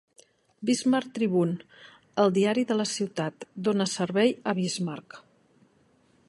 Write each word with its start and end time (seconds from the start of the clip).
"Bismarck 0.69 1.11
Tribune", 1.17 1.67
el 2.23 2.33
diari 2.37 2.63
de 2.71 2.79
la 2.79 2.87
ciutat, 2.93 3.47
dóna 3.69 3.89
servei 3.93 4.35
a 4.53 4.57
Bismarck. 4.63 5.21